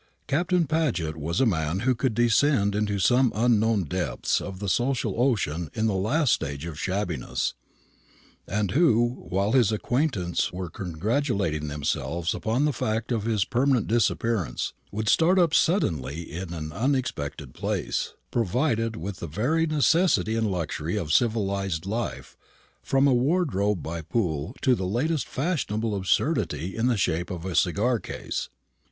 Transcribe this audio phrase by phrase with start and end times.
[0.25, 5.13] Captain Paget was a man who could descend into some unknown depths of the social
[5.21, 7.53] ocean in the last stage of shabbiness,
[8.47, 14.73] and who, while his acquaintance were congratulating themselves upon the fact of his permanent disappearance,
[14.91, 21.13] would start up suddenly in an unexpected place, provided with every necessity and luxury of
[21.13, 22.35] civilized life,
[22.81, 27.53] from a wardrobe by Poole to the last fashionable absurdity in the shape of a
[27.55, 28.49] cigar case.